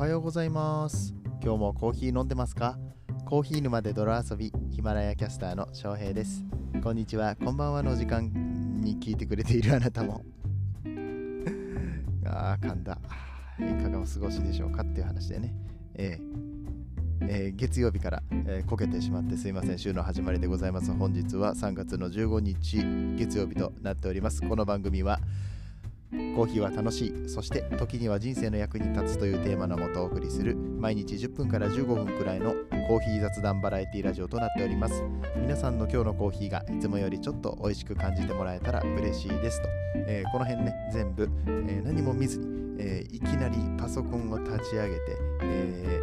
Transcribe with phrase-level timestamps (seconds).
[0.00, 1.12] はようございます。
[1.44, 2.78] 今日もコーヒー飲んでますか？
[3.26, 6.42] コーヒー沼で泥遊びヒマラヤキャスターの翔平です。
[6.82, 7.36] こんにちは。
[7.36, 8.32] こんばんはの時間
[8.80, 10.24] に聞いてくれているあなたも。
[12.24, 12.98] あー噛んだ。
[13.58, 15.54] いかがお過ごしでしょうかっていう話でね。
[15.96, 16.40] えー
[17.28, 19.78] えー月曜日から、えーこけてしまってすいません。
[19.78, 20.90] 週の始まりでございます。
[20.94, 22.78] 本日は3月の15日
[23.18, 24.40] 月曜日となっております。
[24.40, 25.20] この番組は
[26.36, 27.28] コーヒーは楽しい。
[27.28, 32.54] そして時には人生の役に立つというテーマのもとお送りする毎日10分から15分くらいの
[32.88, 35.02] コーヒー雑談バラエティラジオとなっております。
[35.36, 42.46] 皆さんの今日のコーヒーがいつもよりちょっと美味しく感じてもらえたら嬉しいですと、えーこの辺ね全部、えー何も見ずに、
[42.78, 45.00] えーいきなりパソコンを立ち上げて、
[45.42, 46.00] え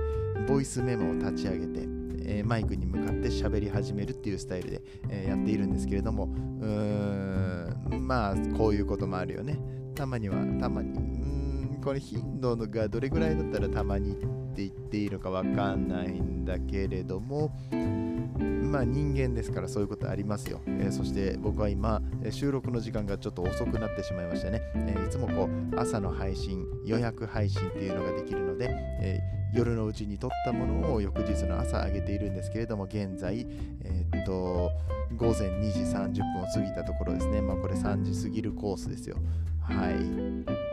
[0.48, 1.88] ボイスメモを立ち上げて
[2.26, 9.58] えマイクに向かって喋り始めるっていうスタイルで、えやっているんですけれどもうーんまあこういうこともあるよね。
[9.98, 11.02] たまにはたまにう
[11.80, 14.16] んこれ頻度がどれぐらいだったらたまにっ
[14.56, 17.52] て言っていいのかわかんないんだけれども
[18.40, 28.70] まあ人間ですからそういうことありますよ、えーそして僕は今収録の時間がちょっと遅くなってしまいましたね、えーいつもこう朝の配信予約配信っていうのができるので、
[29.02, 33.48] えー夜のうちに撮ったものを翌日の朝上げているんですけれども現在
[33.82, 34.70] えーっと
[35.16, 37.42] 午前2時30分を過ぎたところですね。
[37.42, 39.18] まあこれ3時過ぎるコースですよ。
[39.70, 40.67] はい。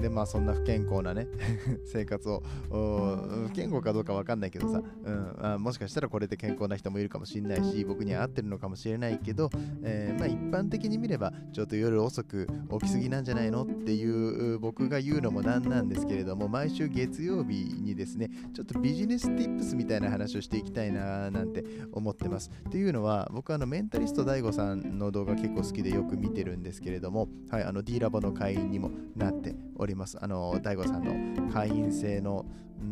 [0.00, 1.26] でまあそんな不健康なね
[1.84, 9.50] 生活を不健康かどうかわかんないけどさ、うんあもしかしたらこれで健康な人もいるかもしれないし僕には合ってるのかもしれないけど、
[9.82, 12.46] えーまあ一般的に見ればちょっと夜遅く
[12.80, 22.50] 起きすぎなんじゃないのっていう僕が言うのもなんなんですけれども毎週月曜日にですねちょっとビジネスティップスみたいな話をしていきたいななんて思ってます。
[22.68, 29.83] っていうのは僕あのメンタリスト DAIGO さんの動画結構好きでよく見てるんですけれどもはいあの D ラボの会員にもなっております。
[29.84, 30.18] おります。
[30.20, 31.04] あの DAIGO さん
[31.46, 32.44] の会員制の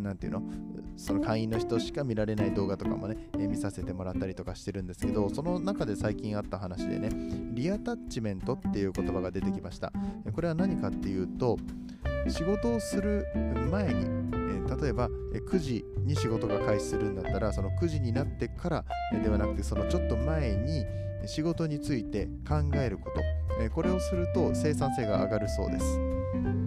[0.03, 0.43] なんていうの？
[0.97, 7.11] その会員の人しか見られない動画とかもね、えー見させてもらったりとかしてるんですけどその中で最近あった話でね
[7.53, 9.93] リアタッチメントっていう言葉が出てきました。
[10.33, 11.59] これは何かっていうと
[12.29, 13.27] 仕事をする
[13.71, 18.85] 前に、え例えば9時に仕事が開始するんだったらその9時になってから
[19.23, 20.85] ではなくてそのちょっと前に
[21.27, 23.21] 仕事について考えること。
[23.75, 26.62] これをすると生産性が上がるそうです。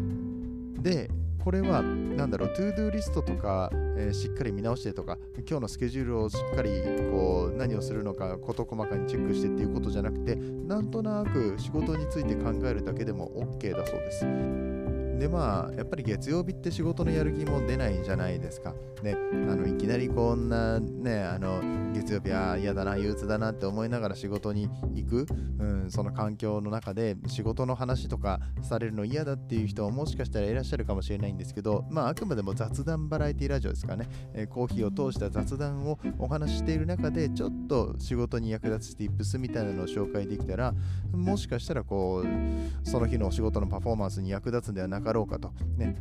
[0.86, 1.10] で
[1.44, 6.70] これは何だろう、 to do リストとか、えーしっかり見直してとか、今日のスケジュールをしっかり
[7.12, 14.85] こう何をするのか、事細かにチェックしてっていうことじゃなくて、なんとなく仕事について考えるだけでも OK だそうです。
[15.20, 18.74] でまあやっぱり月曜日って仕事のやる気も出ないじゃないですか。
[19.04, 21.62] ね、あのいきなりこんなねあの
[21.94, 25.28] 月曜日は嫌だな憂鬱だなって思いながら仕事に行く、
[25.60, 40.74] うん、その環境の中で仕事の話とかされるの嫌だっていう人ももしかしたらいらっしゃるかもしれないんですけどまああくまでも雑談バラエティラジオですかね、えーコーヒーを通した雑談をお話ししている中でちょっと仕事に役立つ tips みたいなのを紹介できたら
[41.12, 45.96] もしかしたらこうその日のお仕事のパフォーマンスに役立つんではなかろうかとね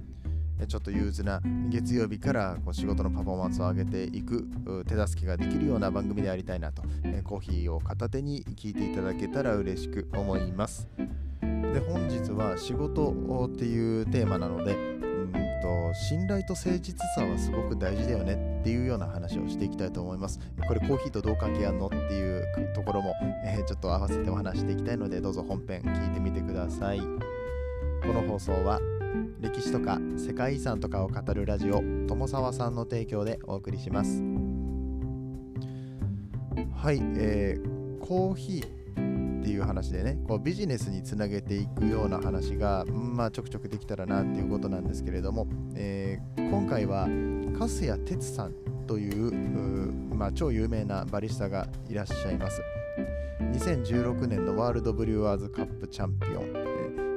[0.66, 4.48] ちょっと憂鬱な月曜日からこう仕事のパフォーマンスを上げていく
[4.86, 10.88] 手助けができるような番組でありたいなと、えコーヒーを片手に聞いていただけたら嬉しく思います。
[11.40, 13.12] で本日は仕事
[13.46, 20.38] っていうテーマなのでうんと信頼と誠実さはすごく大事だよねっていうような話をしていきたいと思います。
[20.68, 23.12] これコーヒーとどう関係あんのっていうところも、
[23.44, 27.00] えーちょっと合わせてお話していきたいのでどうぞ本編聞いてみてください。
[27.00, 28.78] この放送は
[29.40, 34.22] 歴史とか世界遺産とかを語るラジオ友沢さんの提供でお送りします。
[36.74, 47.06] はい、えーコーヒーっていう話でねこうビジネスにつなげていくような話が、まあ、ちょくちょくできたらなっていうことなんですけれども、えー今回は
[47.58, 48.52] 粕谷哲さん
[48.86, 49.32] という
[50.24, 52.62] まあ、超有名なバリスタがいらっしゃいます。
[53.40, 56.63] 2016年のワールドブリュワーズカップチャンピオン、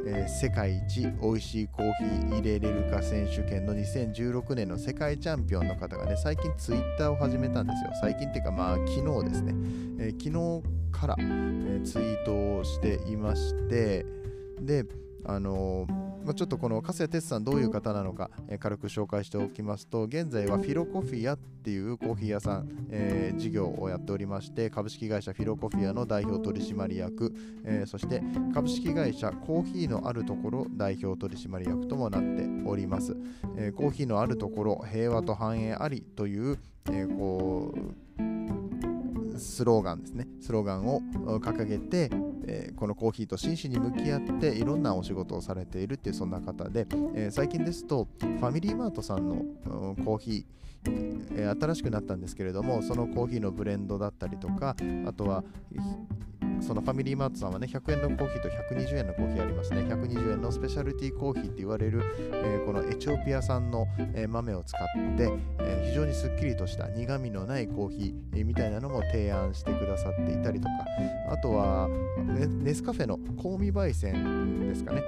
[0.10, 7.92] えー世界一美味しいコーヒー入れれるか選手権の2016年の世界チャンピオンの方がね最近ツイッターを始めたんですよ。
[8.02, 9.54] 最近っていうかまあ昨日ですね、
[10.00, 14.06] えー昨日から、えーツイートをしていまして
[14.62, 14.86] で
[15.26, 27.34] あのーまあ、ちょっとこの粕谷哲さんどういう方なのか、えー軽く紹介しておきますと現在はフィロコフィアっていうコーヒー屋さん、えー事業をやっておりまして株式会社フィロコフィアの代表取締役、
[27.64, 28.22] えーそして
[28.54, 33.16] 株式会社コーヒーのあるところ代表取締役ともなっております、
[33.56, 38.67] えーコーヒーのあるところ平和と繁栄ありという、えーこう
[39.38, 40.28] スローガンですね。
[40.42, 41.02] スローガンを
[41.40, 42.10] 掲げて、
[42.46, 49.36] えー、このコーヒーと真摯に向き合っていろんなお仕事をされているっていうそんな方で、えー、最近ですとファミリーマートさんの、
[50.04, 54.76] コーヒー、えー、新しくなったんですけれどもそのコーヒーのブレンドだったりとか
[55.06, 55.44] あとは
[56.62, 59.82] そのファミリーマートさんはね、100円のコーヒーと120円のコーヒーありますね。
[59.82, 70.74] 120円のスペシャルティーコーヒーって言われる、えー、このエチオピア産の、えー、豆を使って、えー、非常にすっきりとした苦味のないコーヒー、えみたいなのも提案してくださっていたりとか、
[71.32, 71.90] あとは、
[72.64, 75.02] ネスカフェの香味焙煎ですかね。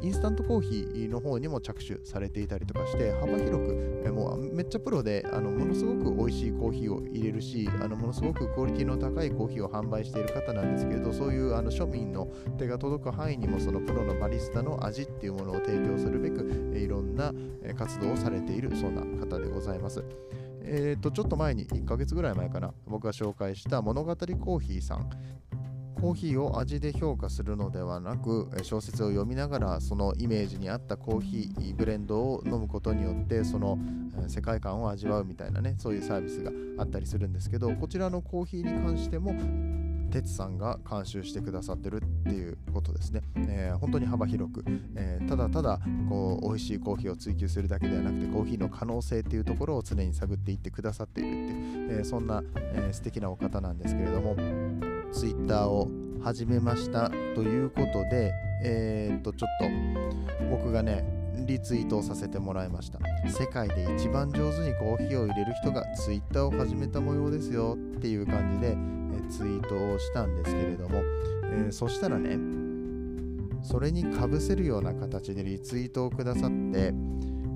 [0.00, 12.28] インスタントコーヒーの方にも着手されていたりとかして幅広くもうめっちゃプロであのものすごく美味しいコーヒーを入れるしあのものすごくクオリティの高いコーヒーを販売している方なんですけれどそういうあの庶民の
[12.58, 17.32] 手が届く範囲にもそのプロのバリスタの味っていうものを提供するべくいろんな
[17.76, 20.04] 活動をされているそんな方でございます。
[20.70, 25.08] えー、とちょっと前に1ヶ月ぐらい前かな僕が紹介した物語コーヒーさん
[26.00, 33.78] コーヒーを味で評価するのではなく小説を読みながらそのイメージに合ったコーヒーブレンドを飲むことによってその
[34.28, 39.34] 世界観を味わうみたいなねそういうサービスがあったりするんですけどこちらのコーヒーに関しても
[40.10, 44.64] 哲さんが監修してくださってるっていうことですね、えー、本当に幅広く、
[44.96, 54.36] えー、ただただこう美味しいコーヒーを追求するだけではなくてコーヒーの可能性っていうところを常に探っていってくださっているっていう、えー、そんな、えー、素敵なお方なんですけれども
[55.12, 55.88] Twitter を
[56.22, 58.32] 始めましたということで、
[58.62, 61.04] えー、っと、ちょっと僕がね、
[61.46, 62.98] リツイートをさせてもらいました。
[63.28, 71.00] 世界で一番上手にコーヒーを入れる人が Twitter を始めた模様ですよっていう感じで、えツイートをしたんですけれども、
[71.44, 72.38] えー、そしたらね、
[73.62, 76.92] それにかぶせるような形でリツイートをくださって、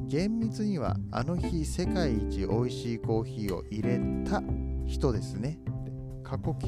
[0.06, 4.42] 厳密にはあの日世界一美味しいコーヒーを入れた
[4.86, 5.58] 人ですね
[6.32, 6.66] 過去形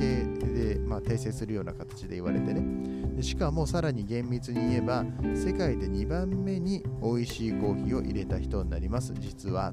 [0.52, 3.16] で、まあ、訂正するような形で言われてね。
[3.16, 9.72] でしかもさらに厳密に言えば世界で2番目に美味しいコーヒーを入れた人になります実は。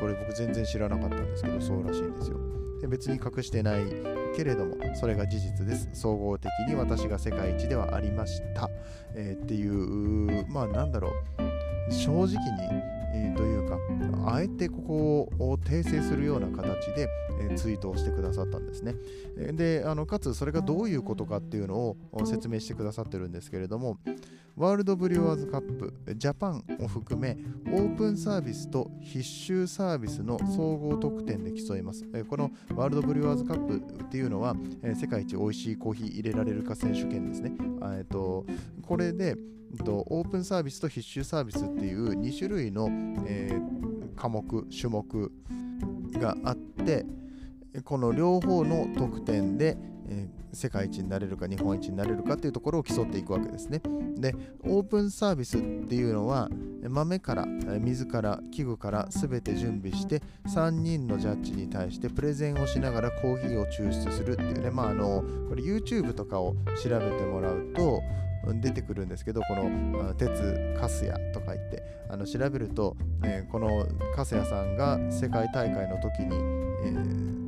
[0.00, 2.38] これ僕全然知らなかったんですけどそうらしいんですよ。
[2.80, 3.84] で別に隠してない
[4.34, 5.90] けれどもそれが事実です。
[5.92, 8.70] 総合的に私が世界一ではありました、
[9.14, 11.92] えー、っていうまあなんだろう。
[11.92, 12.36] 正直に
[13.12, 13.78] えー、というか、
[14.32, 17.08] あえてここを訂正するような形で、
[17.40, 18.94] えー、ツイートをしてくださったんですね。
[19.52, 23.98] で、あのかつそれがどういうことかっていうのを説明してくださってるんですけれども、
[24.56, 27.36] ワールドブリュワーズカップ、ジャパンを含め、
[27.66, 32.06] オープンサービスと必修サービスの総合得点で競います。
[32.26, 34.56] このワールドブリュワーズカップっていうのは、
[34.94, 37.52] 世界一美味しいコーヒー入れられるか選手権ですね。
[37.98, 38.46] えっと、
[38.80, 39.36] これで、
[39.84, 42.88] オープンサービスと必修サービスっていう2種類の、
[43.26, 45.32] えー、科目種目
[46.14, 47.04] があって
[47.84, 49.76] この両方の得点で、
[50.08, 53.80] えー、世界一になれるか日本一になれるかっていうところを競っていくわけですね。
[54.16, 54.34] で
[54.64, 56.48] オープンサービスっていうのは
[56.88, 68.00] 豆から水から器具から全て準備して3人のジャッジに対してプレゼンをしながらコーヒーを抽出するっていうねまああのこれ YouTube とかを調べてもらうと
[68.54, 76.36] 出てくるんですけどこの鉄カスヤとか言ってあの調べると、えー、このカスヤさんが世界大会の時に、
[76.84, 77.45] えー、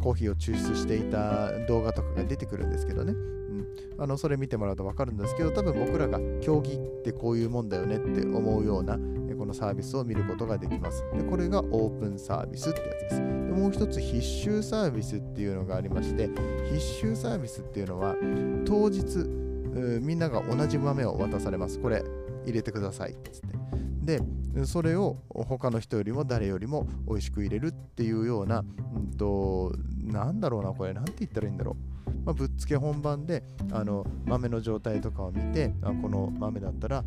[0.00, 3.66] コーヒーを抽出していた動画とかが出てくるんですけどね、うん、
[3.98, 8.98] あのそれ見てもらうと分かるんですけど多分僕らが競技ってこういうもんだよねって思うような
[9.38, 16.28] このサービスを見ることができますでこれがオープンサービスってやつですでもう一つ必修サービスっていうのがありまして
[16.72, 18.16] 必修サービスっていうのは
[18.66, 19.48] 当日
[20.00, 21.78] みんなが同じ豆を渡されます。
[21.78, 22.02] これ
[22.44, 23.58] 入れてくださいっつって。
[24.08, 24.22] で、
[24.64, 32.08] それを他の人よりも誰よりも美味しく入れるっていうような、うんと、なんだろうな、これ、なんて言ったらいいんだろう。
[32.24, 37.04] まあ、ぶっつけ本番であの豆の状態とかを見てあこの豆だったら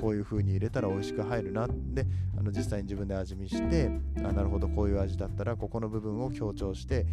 [0.00, 1.68] こういう風に入れたら美味しく入るな。
[1.68, 7.06] であの実際に自分で味見してあなるほどこういう味だったらここの部分を強調して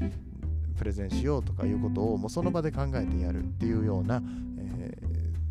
[0.77, 4.21] プレゼンしようとかいうことをもうその場で考えてやるっていうような、
[4.57, 4.97] え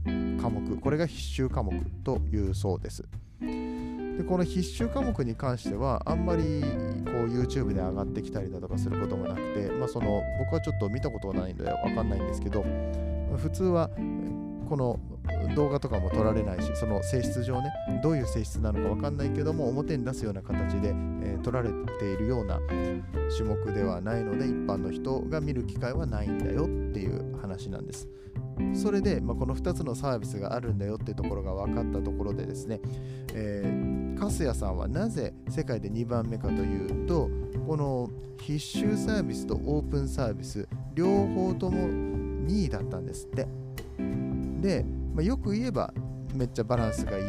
[0.04, 0.76] ー、科目。
[0.78, 1.72] これが必修科目
[2.02, 3.04] というそうです。
[3.40, 6.42] でこの必修科目に関してはあんまり
[7.04, 12.64] こう YouTube で上がってきたりだとかすることもなくて、まあ、その僕はちょっと見たことがないのでわかんないんですけど
[13.36, 13.90] 普通は
[14.68, 14.98] この
[15.54, 17.70] 動画とかも撮られないしその性質上ね
[18.02, 22.58] どういう性質なのか分かんないけども表に出すような形で、えー、撮られているような
[23.36, 28.08] 種目ではないので一般の人が見る機会はないんだよっていう話なんです。
[28.74, 32.80] それで、まあ、この2つのサービスがあるんだよっていうところが分かったところでですね、
[33.34, 37.30] えー、粕谷さんはなぜ世界で2番目かというと
[37.66, 41.88] この必修サービスとオープンサービス両方とも
[42.46, 43.46] 2位だったんですって。
[44.60, 44.84] で、
[45.14, 45.92] まあ、よく言えば
[46.34, 47.24] めっちゃバランスがいい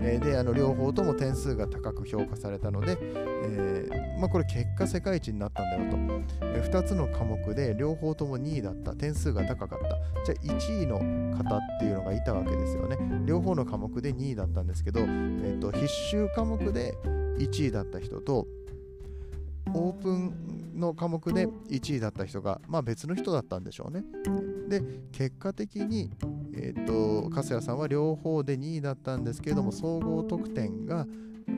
[0.00, 8.94] えーであの両方とも点数が高く評価されたので、えー、まあ、これ結果世界一になったんだよと、えー、2つの科目で両方とも2位だった。
[8.94, 10.32] 点数が高かった。
[10.32, 10.98] じゃあ1位の
[11.36, 12.96] 方っていうのがいたわけですよね。
[13.24, 16.94] 両方の科目で2位だったんですけど、えーと、必修科目で
[17.38, 18.46] 1位だった人と
[19.74, 24.04] オープンの科目で1位だった人が、まあ、別の人だったんでしょうね。
[24.68, 24.82] で
[25.12, 26.10] 結果的に、
[26.54, 31.06] えーと、粕谷さんは両方で2位だったんですけれども総合得点が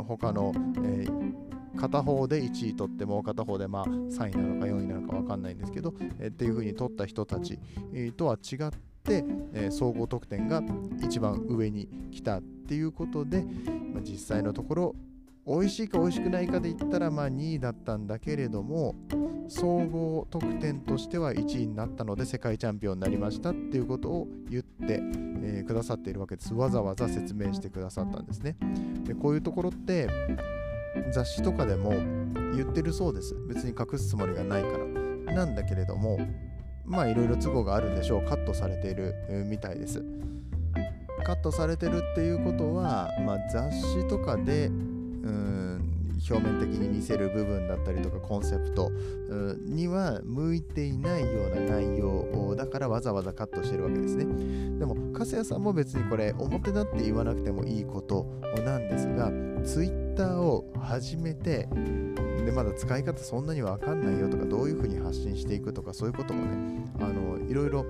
[0.06, 0.52] 他の、
[0.84, 7.58] えー、片方で1位取っても片方でまあ3位なのか4位なのか分かんないんですけど、えー、っていう風に取った人たち、
[7.92, 8.70] えー、とは違っ
[9.02, 10.62] て、えー、総合得点が
[11.02, 13.44] 一番上に来たっていうことで、
[13.92, 14.94] まあ、実際のところ
[15.50, 18.94] 美味しいか美味しくないかで言ったらまあ2位だったんだけれども
[19.48, 25.00] 総合得点としては1位になったので世界チャンピオンになりましたっていうことを言って、
[25.42, 26.54] えー、くださっているわけです。
[26.54, 28.56] わざわざ説明してくださったんですね。
[29.02, 30.08] でこういうところって
[31.12, 31.90] 雑誌とかでも
[32.54, 33.34] 言ってるそうです。
[33.48, 34.68] 別に隠すつもりがないか
[35.26, 35.34] ら。
[35.34, 36.18] なんだけれども
[36.84, 38.24] まあいろいろ都合があるんでしょう。
[38.24, 39.14] カットされている
[39.48, 40.04] みたいです。
[41.24, 44.70] カットされてるっていうことは、まあ、雑誌とかで
[45.22, 48.90] うん表面的に見せる部分だったりとかコンセプト
[49.64, 54.24] には向いていないような内容だからわざわざカットしてるわけですね。
[54.78, 58.26] でも粕谷さんも別にこれ表だって言わなくてもいいこと
[58.64, 59.30] なんですが
[59.64, 61.68] Twitter を始めて
[62.44, 67.84] でまだ使い方そんなにわかんないよとかどういうふうに発信していくとかそういうこともねあのいろいろ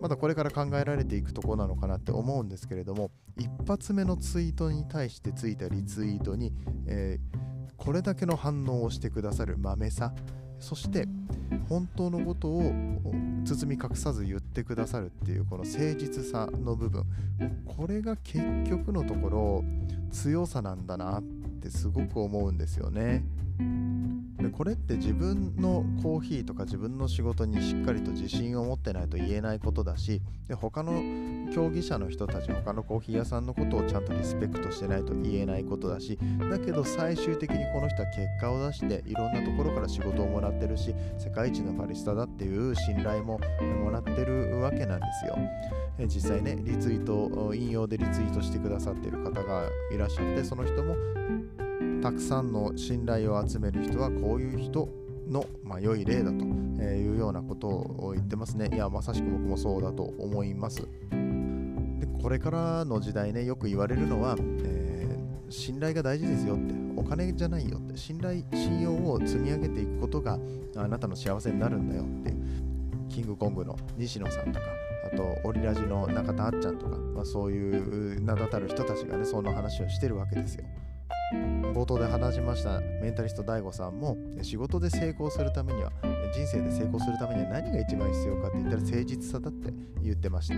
[0.00, 6.52] まだこれから考えられていくところなのかなって思うんですけれども一発目のツイートに対してついたリツイートに、
[6.86, 10.12] えー、これだけの反応をしてくださるまめさ
[10.58, 11.06] そして
[11.68, 12.72] 本当のことを
[13.44, 17.04] 包み隠さず言ってくださるっていうこの誠実さの部分
[17.66, 19.64] これが結局のところ
[20.10, 21.22] 強さなんだなっ
[21.60, 23.24] てすごく思うんですよね。
[24.44, 30.92] でこれって自分のコーヒーとか自分の仕事にしっかりと自信を持ってないと言えないことだしで他の
[31.54, 36.18] 競技者の人たち他のコーヒー屋さんのことをちゃんとリスペクトしてないと言えないことだし
[36.50, 43.40] だけど最終的にこの人は結果を出していろんなところから仕事をもらってるし世界一のバリスタだっていう信頼も
[43.82, 45.38] もらってるわけなんですよ。
[46.06, 50.96] 実際ねリツイート引用でリツイートしてくださってる方がいらっしゃってその人も
[52.04, 54.90] たくさんの信頼を集める人はこういう人
[55.26, 58.68] の、まあ、良い例だというようなことを言ってますね。
[58.74, 60.82] いや、まさしく僕もそうだと思います。
[60.82, 60.86] で
[62.22, 70.38] これからの時代ね、よく言われるのは、えー、信頼が大事ですよって、お金じゃないよって、信頼、信用を積み上げていくことが
[70.76, 72.34] あなたの幸せになるんだよって、
[73.08, 74.66] キングコングの西野さんとか、
[75.10, 80.66] あと、オリラジの中田あっちゃんとか、まあ、そういう名だたる人たちがね、その話をしてるわけですよ。
[81.74, 85.90] 冒頭で話しましたメンタリスト DAIGO さんも仕事で成功するためには
[86.32, 89.72] 人生で成功するためには何が一番必要かって言ったら誠実さだって
[90.02, 90.54] 言ってました。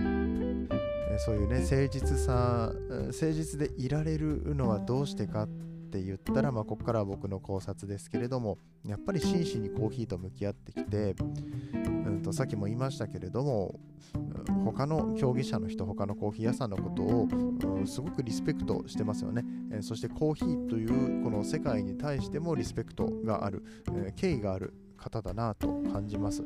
[1.19, 11.15] そういうね誠実さ誠実でいられるのはどうしてかってって言ったら、まあ、ここからは僕の考察ですけれどもやっぱり真摯にコーヒーと向き合ってきて、
[11.73, 13.79] うんと、さっきも言いましたけれども
[14.65, 26.43] 他の競技者の人他のコーヒー屋さんのことを、うん、すごくリスペクトしてますよね、え、そしてコーヒーというこの世界に対してもリスペクトがある、えー、敬意がある方だなと感じます。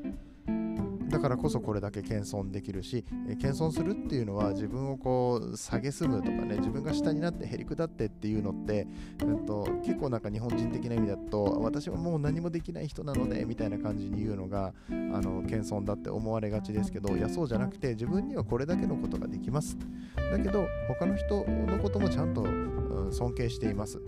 [1.12, 8.88] だからこそこれだけ謙遜できるし、え謙遜するっていうのは自分をこう下げすむとかね自分が下になってへりくだってっていうのって、
[9.24, 19.78] うんと、結構なんか日本人的な意味だと私はもう何もできない人なのでみたいな感じに言うのがあの謙遜だって思われがちですけどいやそうじゃなくて自分にはこれだけのことができます
[20.16, 24.02] だけど他の人のこともちゃんと、うん、尊敬していますっ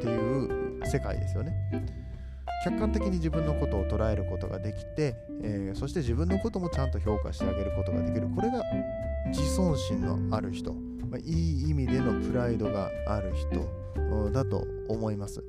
[0.00, 2.05] ていう世界ですよね。
[2.64, 8.28] 客観的に自分のことを捉えることができて、えー、そして自分のこともちゃんと評価してあげることができる。
[8.34, 8.62] これが
[9.28, 15.42] 自尊心のある人、まあ、いい意味でのプライドがある人だと思います。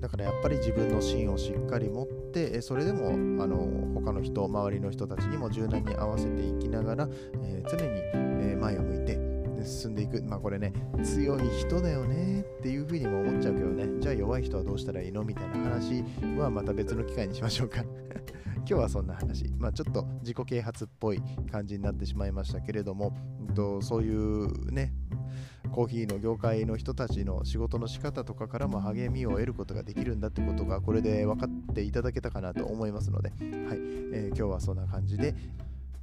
[0.00, 3.08] だからやっぱり自分の芯をしっかり持ってそれでも
[3.42, 3.56] あの
[3.94, 7.08] 他の人周りの人たちにも柔軟に合わせていきながら、
[7.42, 8.24] えー、常に、
[8.56, 9.23] 前を向いて
[9.64, 10.22] 進んでいく。
[10.22, 16.04] まあこれね、強い人だよねっていうふうにも思っちゃうけどね、じゃあ弱い人はどうしたらいいのみたいな話
[16.38, 17.84] はまた別の機会にしましょうか
[18.58, 19.48] 今日はそんな話。
[19.58, 23.12] まあちょっと自己啓発っぽい感じになってしまいましたけれども、
[23.54, 24.92] とそういうね、
[25.74, 35.34] コーヒーの業界の人たちの仕事の仕方とかからも励みを得ることができるんだってことがこれで分かっていただけたかなと思いますので、はいえー、今日はそんな感じで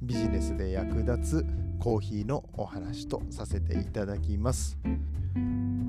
[0.02, 1.46] ビジネスで役立つ
[1.78, 4.76] コーヒーのお話とさせていただきます。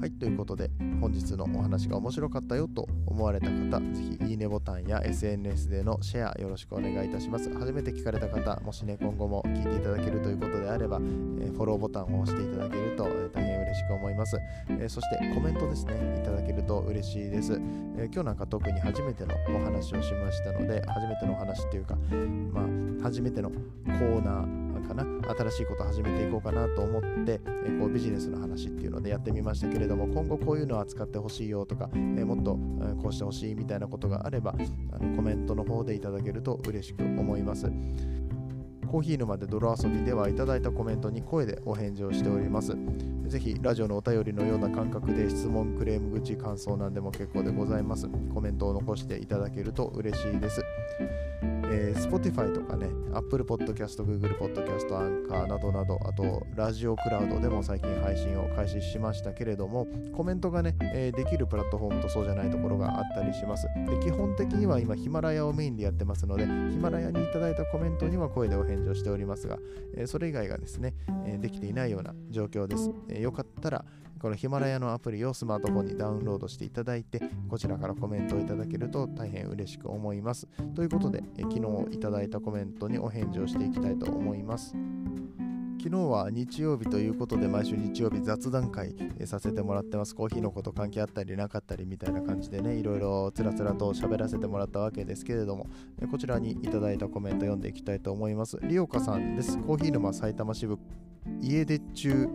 [0.04, 0.70] はい、ということで
[1.00, 7.50] 本日のお話が面白かったよと思われた方、ぜひいいねボタンや SNS でのシェアよろしくお願いいたします。
[7.58, 14.38] 初めて聞かれた方、もしね、今後も聞いていただけるということであれば、えー、フォローボタンを押していただけると、えー、大変嬉しく思います、
[14.70, 17.54] えー、そしてコメントですね、いただけると嬉しいです、
[17.98, 21.96] え今日なんか特に初めてのお話をしましたので、初めてのお話っていうか、
[22.52, 34.56] まあ、初めてのコーナー、かな新しいこと始めていこうかなと思って、えこうビジネスの話っていうのでやってみましたけれども今後こういうのを扱ってほしいよとか、えもっと、えこうしてほしいみたいなことがあれば
[34.92, 37.72] あのコメントの方でいただけると嬉しく思います
[38.94, 42.78] コーヒー沼で泥遊びではいただいたコメントに声でお返事をしております。
[43.26, 48.08] ぜひラジオのお便りのような感覚で質問、クレーム口、感想なんでも結構でございます。
[48.32, 50.64] コメントを残していただけると嬉しいです。
[51.74, 63.68] えー、Spotify とかね、Apple Podcast、Google Podcast、Anchor などなど、あと、ラジオクラウドでも最近配信を開始しましたけれども、コメントがね、えー、できるプラットフォームとそうじゃないところがあったりします。
[63.90, 69.58] で基本的には今、ヒマラヤをメインでやってますので、ヒマラヤにいただいたコメントには声でお返事をしておりますが、
[69.96, 70.94] えー、それ以外がですね、
[71.26, 72.92] えできていないような状況です。
[73.10, 73.84] えよかったら、
[74.24, 80.48] このヒマラヤのアプリをスマートフォンにダウンロードしていただいて、こちらからコメントをいただけると大変嬉しく思います。
[80.74, 84.78] ということで、え昨日いただいたコメントにお返事をしていきたいと思います。
[85.78, 95.68] 昨日は日曜日ということで毎週日曜日雑談会させてもらってますコーヒーのこと関係あったりなかったりみたいな感じでねいろいろつらつらと喋らせてもらったわけですけれども
[96.10, 100.80] こちらにいただいたコメント読んでいきたいと思いますリオカさんですコーヒー沼埼玉支部
[101.42, 102.30] 家出中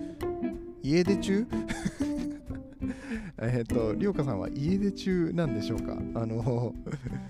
[0.89, 1.47] 家出中？
[3.41, 5.93] えっと、りょうかさんは家出中なんでしょうか？
[6.15, 6.75] あの、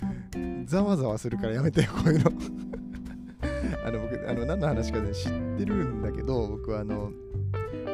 [0.65, 2.31] ざわざわするからやめてよ、こういうの。
[3.85, 7.11] あの、僕、あの、何の話かね、知ってるんだけど、僕はあの、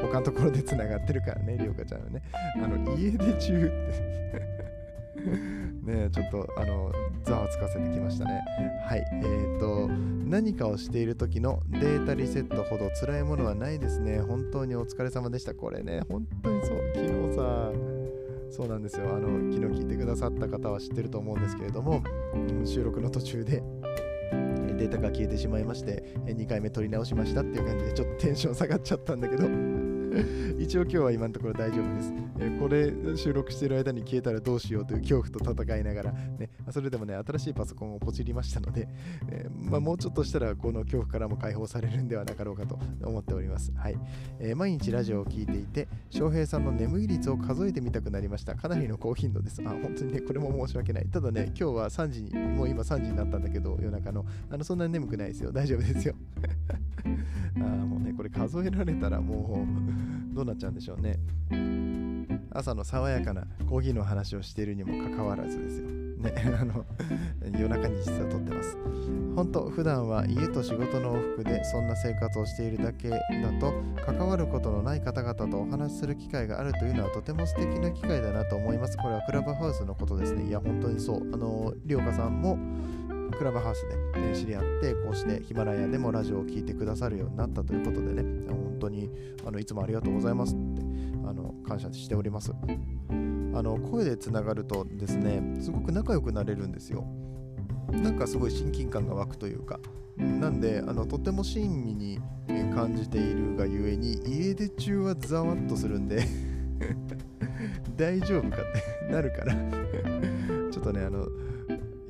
[0.02, 2.22] 他のところでつながってるからね、りょうかちゃんはね。
[2.62, 5.63] あの、家出中って。
[5.84, 6.92] ねちょっとあの
[7.22, 8.42] ざわつかせてきましたね。
[8.86, 9.88] はいえーと
[10.24, 14.20] 何かをしている時のデータリセットほど辛いものはないですね。
[14.20, 15.54] 本当にお疲れ様でした。
[15.54, 17.72] これね本当にそう昨日さ
[18.50, 19.14] そうなんですよ。
[19.14, 22.02] あの昨日聞いてくださった方は知ってると思うんですけれども
[22.64, 23.62] 収録の途中で
[24.76, 29.46] データが消えてしまいまして2回目撮り直しましたっていう感じでちょっとテンション下がっちゃったんだけど
[30.58, 32.12] 一応今日は今のところ大丈夫です。
[32.38, 38.88] え、これ収録している間に消えたらどうしようという恐怖と戦いながら、ね、それでもね、新しいパソコンをポチりましたので、
[39.28, 43.72] え、まあ、もうちょっとしたらこの恐怖からも解放されるんではなかろうかと思っております。
[43.74, 43.98] はい
[44.38, 48.54] え、毎日ラジオを聴いていて、翔平さんの眠い率を数えてみたくなりました。
[48.54, 49.62] かなりの高頻度です。
[49.64, 51.06] あ、本当にね、これも申し訳ない。
[51.06, 55.52] ただね、今日は3時に、もう今3時になったんだけど、夜中の、あのそんなに眠くないですよ。
[55.52, 56.14] 大丈夫ですよ。
[57.56, 59.66] あもうね、これ数えられたらも
[60.32, 61.18] う、どうなっちゃうんでしょうね。
[62.50, 65.88] 朝の爽やかなコーヒーの話をしているにもかかわらずですよ。
[65.88, 66.86] ね、 あの
[67.52, 68.78] 夜中に実は撮ってます。
[69.36, 73.18] 本当、普段は家と仕事の往復でそんな生活をしているだけだ
[73.60, 73.74] と、
[74.06, 78.96] 関わることのない方々とお話しする機会があるというのはとても素敵な機会だなと思います。
[78.96, 80.46] これはクラブハウスのことですね。
[80.46, 81.34] いや、本当にそう。
[81.34, 82.56] あの、りょうかさんも
[83.34, 89.10] クラブハウスで、知り合ってこうしてヒマラヤでもラジオを聴いてくださるようになったということでね本当に
[89.46, 90.82] あのいつもありがとうございますって
[91.26, 92.52] あの感謝しております。
[92.52, 97.04] あの声でつながるとですねすごく仲良くなれるんですよ。
[97.92, 99.78] なんかすごい親近感が湧くというか。
[100.16, 102.20] なんであのとても親身に
[102.72, 106.22] 感じているがゆえに家出中はざわっとするんで
[107.96, 109.54] 大丈夫かってなるから。
[110.70, 111.28] ちょっとねあの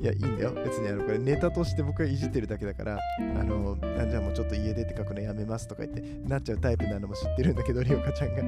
[0.05, 0.53] いや、いいんだよ。
[0.63, 8.43] 別にあのこれネタとして僕がいじってるだけだから、あの、あじゃあもうちょっと家出て書くのやめますとか言ってなっちゃうタイプなのも知ってるんだけど、 りおかちゃんが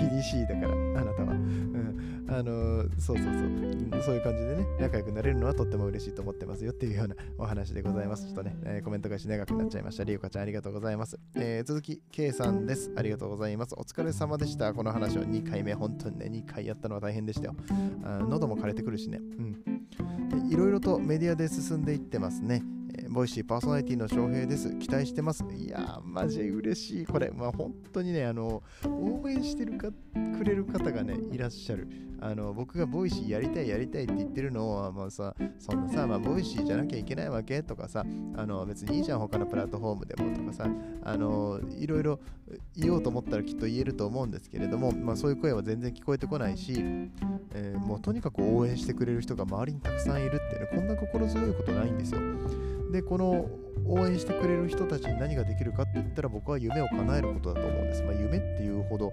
[0.00, 0.68] 厳しいだから、
[1.00, 1.34] あなたは。
[1.34, 2.26] うん。
[2.28, 4.02] あの、そうそうそう。
[4.02, 8.24] そういう感じでね、仲良くなれるのはとっても嬉しいと思ってますよっていうようなお話でございます。
[8.24, 10.02] ちょっとね、えー、コメント返し長くなっちゃいました。
[10.02, 11.16] りおかちゃんありがとうございます。
[11.36, 12.90] えー、続き、K さんです。
[12.96, 13.76] ありがとうございます。
[13.76, 14.74] お疲れ様でした。
[14.74, 17.54] この話を2回目、本当にね、2回やったのは大変でしたよ。
[18.02, 19.18] あ喉も枯れてくるしね。
[19.18, 19.71] うん。
[20.50, 22.62] いろいろとメディアで進んでいってますね。
[22.98, 24.74] えー、ボイシーパーソナリティの翔平です。
[24.78, 25.44] 期待してます。
[25.56, 27.06] いやー、マジ嬉しい。
[27.06, 31.88] これ、まあ本当にね、あの、応援してるかくれる方がね、いらっしゃる。
[32.20, 38.04] あの、僕がボイシーやりたい、やりたいって言ってるのは、まあさ、そんなさ、まあ、ボイシーじゃなきゃいけないわけとかさ、
[38.36, 40.68] あの、別にいいじゃん、他のプラットフォームでもとかさ、
[41.02, 42.20] あの、いろいろ
[42.76, 46.74] 言おうと思ったらきっと言えると思うんですけれども、まあそういう声は全然聞こえてこないし、
[47.54, 52.20] えー、もうとにかく応援してくれる人が周りにたくさんいるってね、こんな心強いことないんですよ。
[52.92, 53.48] でこの
[53.86, 58.02] 応援してくれる人たちに何ができるかって言ったら僕は夢を叶えることだと思うんです。
[58.02, 59.12] まあ、夢っていうほど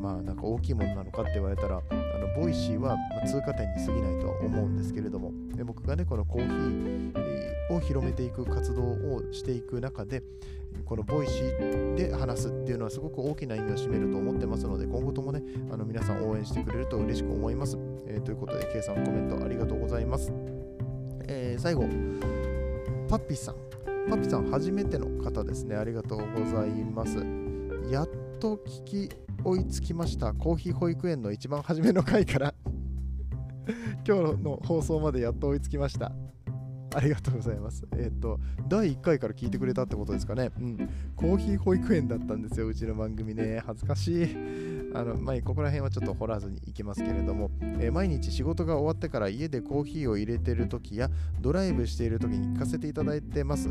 [0.00, 5.32] まあなんか大きいものなのかって言われたらあのボイシーは通過点に過ぎないとは思うんですけれども。
[5.54, 10.22] で僕がねこのコーヒーを広めていく活動をしていく中で
[10.86, 20.32] このボイシーで話すっていうのはすごく大きな意味を占めると思ってますので今後ともねあの皆さん応援してくれると嬉しく思います、えー、ということで K さんコメントありがとうございます、
[21.28, 22.39] えー、最後。
[23.10, 23.56] パピさん
[24.08, 27.16] パピさん初めての方ですねありがとうございます
[27.90, 29.10] やっと聞き
[29.42, 32.54] 追いつきましたコーヒー保育園の一番初めの回から
[34.06, 36.12] 今日の放送までやっと追いつきました
[36.94, 37.86] ありがとうございます。
[37.92, 40.50] えっ、ー、と、第1回から聞いてくれたってことですかね。
[40.58, 40.90] うん。
[41.14, 43.62] コーヒー保育園だったんですよ、うちの番組ね。
[43.64, 44.36] 恥ずかしい。
[44.94, 53.68] あの、まあ、ここら辺はちょっと掘らずにいきますけれども、えー、毎日仕事が終わってから家でコーヒーを入れてる時やドライブしている時に聞かせていただいてます。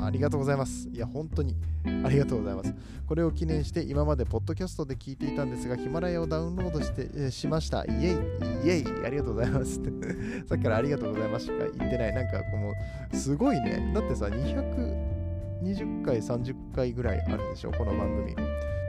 [0.00, 0.88] ありがとうございます。
[0.88, 1.56] いや、本当に
[2.04, 2.74] ありがとうございます。
[3.06, 7.84] これを記念して今までポッドキャストで聞いていたんですが、ヒマラヤをダウンロードして、えー、しました。
[7.84, 9.80] イェイ、イェイ、ありがとうございます。
[10.48, 12.14] さっきからありがとうございますしか言ってない。
[12.14, 13.92] なんかこの、すごいね。
[13.94, 18.34] だってさ、220回、30回ぐらいあるでしょ、この番組。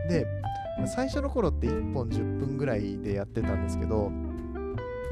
[0.09, 0.25] で、
[0.85, 4.11] 最初の頃って1本10分ぐらいでやってたんですけど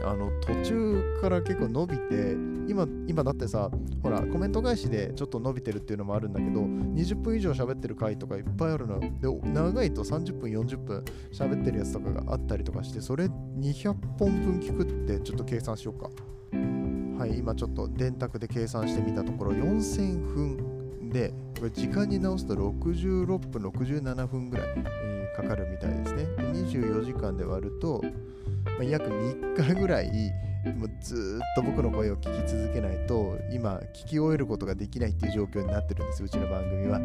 [0.04, 2.36] あの途中から結構伸びて
[2.72, 3.70] 今今だってさ
[4.02, 9.10] ほらコメント返しでちょっと伸びてるっていうのもあるんだけど20分以上喋ってる回とかいっぱいあるので
[9.52, 16.10] 長いと30分40分喋ってるやつとかがあったりとかしてそれ200本分聞くってちょっと計算しようか。
[17.20, 24.68] はい今ちょっと電卓で計算してみたところ4000分でこれ時間に直すと66分67分ぐらい、
[25.42, 26.24] かかるみたいですね。
[26.38, 28.02] 24時間で割ると、
[28.66, 30.10] まあ、約3日ぐらい
[30.78, 37.00] もうずっと僕の声を聞き続けないと今聞き終えることができないっていう状況になってるんですうちの番組は。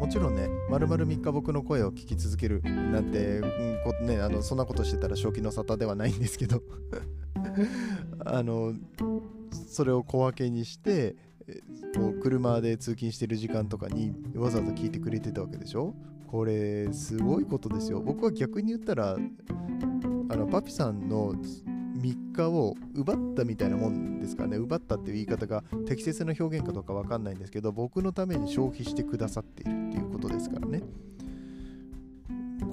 [0.00, 6.60] もちろんね、まるまる3日僕の声を聞き続けるなんて、うんね、あのそんなことしてたら正気の沙汰ではないんですけど
[8.26, 8.74] あの
[9.68, 11.14] それを小分けにして
[11.96, 15.94] こう車で通勤してる時間とかにわざわざ聞いてくれてたわけでしょ？
[16.26, 18.00] これすごいことですよ。
[18.00, 19.16] 僕は逆に言ったら
[20.28, 24.56] あのパピさんの3日を奪ったみたいなもんですかね。
[24.56, 30.82] 奪ったっていう言い方が適切な表現かどうか分かんないんですけど僕のために消費してくださっているっていうことですからね。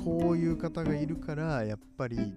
[0.04, 2.34] こういう方がいるからやっぱり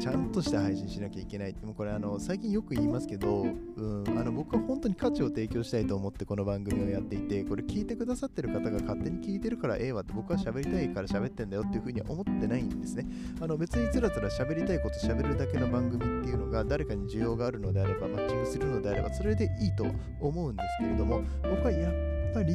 [0.00, 1.50] ちゃんとした配信しなきゃいけない。
[1.50, 13.06] ってもうこれあの最近よく言いますけど、うん、あの僕は本当に価値を提供したいと思ってこの番組をやっていてこれ聞いてくださってる方が勝手に聞いてるからええわって僕は喋りたいから喋ってんだよっていうふうには思ってないんですね。
[13.40, 19.86] あの別につらつら喋りたいこと喋るだけの番組っていうのが誰かに需要があるのであればマッチングするのであればそれでいいと
[20.20, 21.92] 思うんですけれども僕はやっ
[22.32, 22.54] ぱり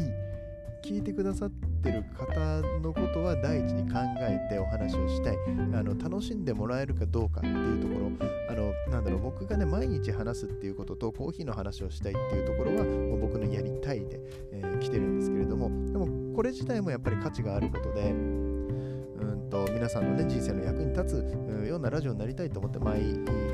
[0.84, 5.38] 聞いてくださってる方のことは第一に考えてお話をしたい。
[5.74, 8.12] あの楽しんでもらえるかどうかっていうところ。
[8.50, 14.20] あのなんだろう僕がね毎日話すっていうこととコーヒーの話をしたいっていうところはもう僕のやりたいで、
[14.52, 15.70] えー、来てるんですけれども。
[15.92, 18.14] でもこれ自体もやっぱり価値があることで
[19.48, 21.24] と皆さんのね人生の役に立
[21.64, 23.02] つようなラジオになりたいと思って毎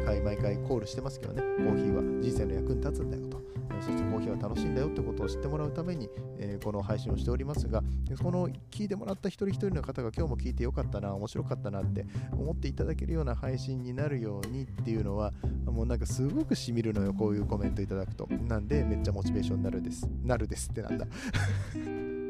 [0.05, 3.43] 回毎回コールしてますけどねコーヒーは人生の役に立つんだよと
[3.83, 7.83] そしてコーヒーは楽しいんだよってことを知ってもらうために、えー、この配信をしておりますが、
[8.21, 15.33] この聞いてもらった一人一人の方が今日も聞いてよかったな、面白かったなって思っていただけるような配信になるようにっていうのは、
[15.65, 18.27] もうなんかすごくしみるのよ、こういうコメントいただくと。
[18.47, 20.07] なんで、めっちゃモチベーションになるです。
[20.23, 21.05] なるですってなんだ。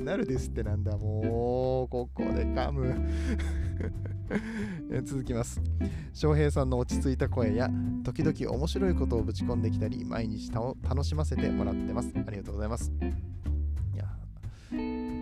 [0.04, 0.98] なるですってなんだ。
[0.98, 2.94] もう、ここで噛む
[5.04, 5.62] 続きます。
[6.14, 7.70] 翔平さんの落ち着いた声や、
[8.04, 12.12] 時々面白いことをぶち込んできたり、毎日楽しませてもらってます。
[12.16, 12.92] ありがとうございます。
[13.94, 14.06] いや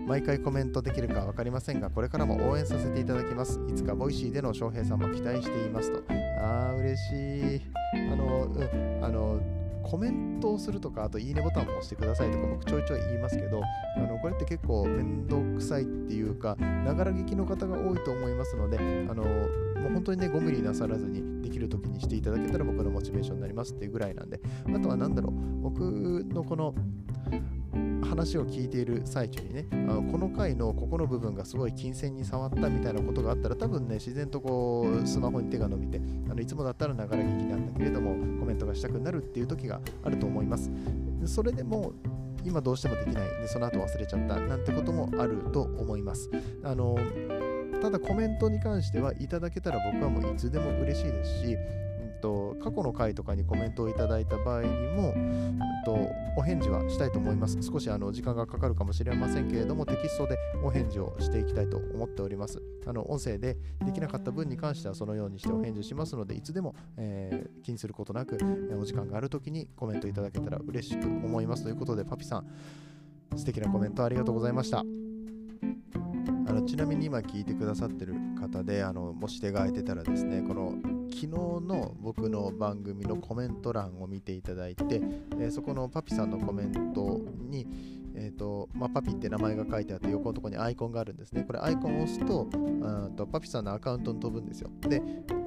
[0.08, 3.60] 毎回コメントできるか分かりませんが、これからも応援させていただきます。
[3.70, 6.04] いつかボイシーでの翔平さんも期待していますと。
[6.40, 7.62] あー、嬉しい。
[8.12, 13.62] あの、うん、あの、コメントをするとか、あといいねボタンを押してくださいとか、僕ちょいちょい言いますけど、
[13.98, 24.40] あのこれって結構面倒くさいっていうか、ながら聞きの方が多いと思いますので、あのもう本当にね、ご無理なさらずにできる時にしていただけたら僕のモチベーションになりますっていうぐらいなんで、
[24.74, 26.74] あとは何だろう、僕のこの
[28.12, 40.70] 話を聞いている最中にね、あのこの回のここの部分がすごい金銭に触ったみたいなことがあったら、多分ね、自然とこう、スマホに手が伸びて、あのいつもだったらながら聞きなんだけれども、コメントがしたくなるっていう時があると思います。
[41.26, 41.94] それでも、
[42.44, 46.30] 今どうしてもできないでその後忘れちゃったなんてこともあると思います。
[46.64, 46.98] あの
[47.82, 51.58] ただコメントに関してはいただけたら僕はもういつでも嬉しいですし、
[52.22, 55.98] と過去の回とかにコメントをいただいた場合にも、うんと
[56.38, 57.62] お返事はしたいと思います。
[57.62, 62.62] 少しあの時間がかかるかもしれませんけれども、テキストでお返事をしていきたいと思っております。
[62.86, 68.38] あの音声でできなかった分に関してはそのようにしてお返事しますので、いつでも、えー、気にすることなく、
[68.72, 71.64] えお時間があるときにコメントいただけたら嬉しく思います。
[71.64, 72.48] ということで、パピさん、
[73.36, 74.80] 素敵なコメントありがとうございました。
[74.80, 85.02] あのちなみに今聞いてくださってる方であのもし手が空いてたらですねこの昨日の僕の番組のコメント欄を見ていただいて、
[85.40, 87.68] えー、そこのパピさんのコメントに、
[88.16, 91.44] えーとまあ、パピって名前が書いてあって横のところにアイコンがあるんですね。
[91.44, 92.48] これアイコンを押すと
[93.16, 94.70] とパピさんのアカウントに飛ぶんですよ。
[94.82, 95.02] で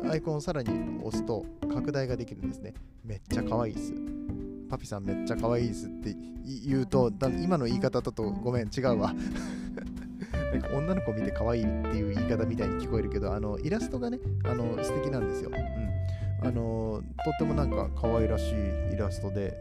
[0.08, 0.70] アイコンをさらに
[1.02, 2.74] 押すと拡大ができるんですね。
[3.02, 3.92] めっちゃ可愛いです。
[4.68, 6.16] パピさんめっちゃ可愛いですって
[6.66, 7.10] 言うと
[7.42, 9.14] 今の言い方だとごめん違うわ。
[10.58, 15.50] なんか女の子見て可愛いっていう言い方みたいに聞こえるけど、あのイラストがね、あの素敵なんですよ。
[15.52, 16.46] うん。
[16.46, 19.52] あのとってもなんか可愛らしいイラストで、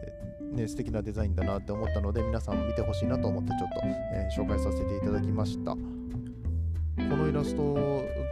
[0.52, 5.72] ね、素敵なデザインだなって思ったので、皆さんも見てほしいなと思ってちょっと、えー、紹介させていただきました。
[5.72, 5.78] こ
[6.96, 7.62] のイラスト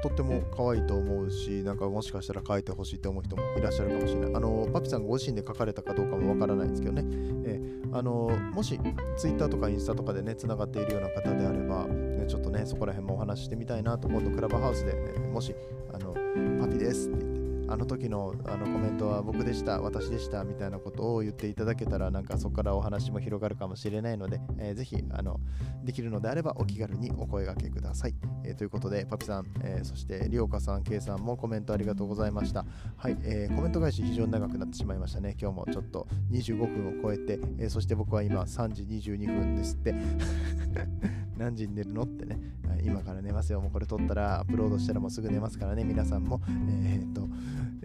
[0.03, 4.35] とっても可愛いと思うし、なんかもしかしたら描いてほしいと思う人もいらっしゃるかもしれない。
[4.35, 7.05] あの、パピさんご自身で描かれたかどうかもわからないんですけどね。
[7.45, 7.61] え、
[7.93, 8.79] あの、もし
[9.17, 15.55] Twitter とかインスタとかでね、つながっているような方であれば、ね、ちょっとね、そこら辺もお話ししてみたいなと、今度クラブハウスで、ね、もし、
[15.93, 16.15] あの、
[16.61, 25.41] パピですって言って、あの時のあのコメントは僕でした、私でしたみたいなことを言っていただけたら、なんかそこからお話も広がるかもしれないので、えー、ぜひあの
[25.85, 28.15] できるのであればお気軽にお声がけください。
[28.45, 32.65] えー、ということで、パピさん、えー、そしてりおかさん、けいさんもコメントありがとうございました。
[32.97, 35.37] はい、えー、コメント返し非常に長くなってしまいましたね。
[35.41, 39.95] 今日もちょっと25分を超えて、えー、そして僕は今3時22分ですって。
[41.37, 42.03] 何時に寝るの？
[42.03, 42.39] ってね、
[42.85, 43.61] 今から寝ますよ。
[43.61, 46.41] もうこれ撮ったらアップロードしたらもうすぐ寝ますからね、皆さんも、
[46.85, 47.29] えー、っと、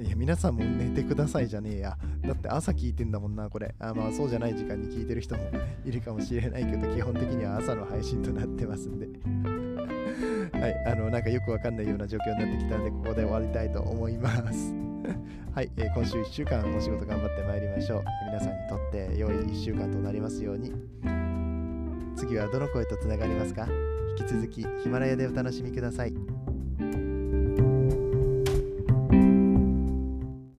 [0.02, 1.98] いや、皆さんも寝てくださいじゃねえや。
[2.22, 3.74] だって朝聞いてんだもんな、これ。
[3.80, 5.44] あまあ、そうじゃない時間に聞いてる人も
[5.86, 9.08] いるかもしれないけど、基本的には朝の配信となってますんで。
[10.60, 14.74] はい、あの、なんかよくわかんないような状況になってきたんで、ここで終わりたいと思います。
[15.54, 18.04] はい、えー、今週1週間お仕事頑張ってまいりましょう。
[18.28, 21.27] 皆さんにとって良い1週間となりますように。
[22.18, 23.68] 次はどの声とつながりますか？
[24.20, 26.37] 引き続きヒマラヤでお楽しみください。